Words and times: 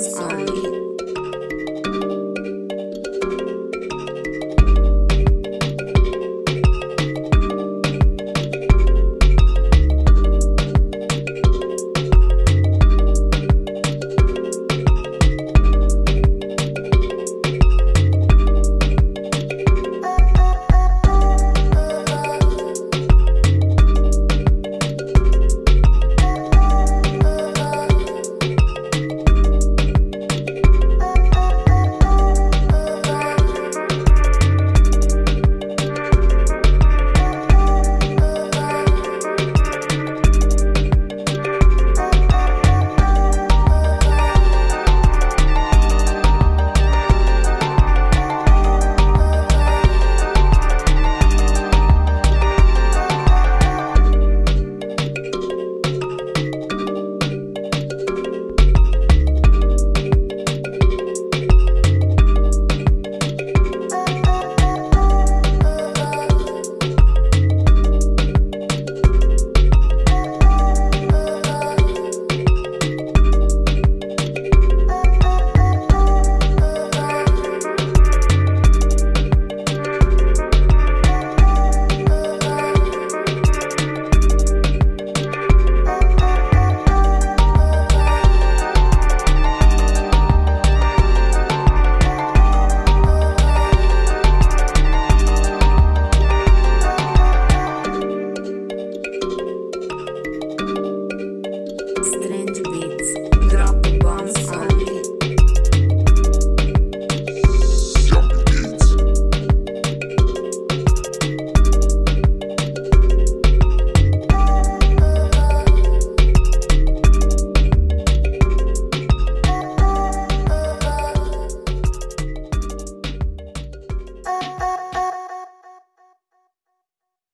sounds 0.00 0.18
on 0.18 0.46
beat. 0.46 0.71